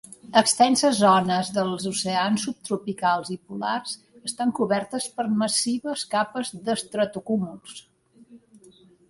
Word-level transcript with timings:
Extenses 0.39 0.95
zones 0.99 1.51
dels 1.57 1.83
oceans 1.89 2.45
subtropicals 2.47 3.29
i 3.35 3.37
polars 3.51 3.93
estan 4.31 4.55
cobertes 4.61 5.07
per 5.21 5.27
massives 5.45 6.07
capes 6.17 6.53
d'estratocúmuls. 6.65 7.79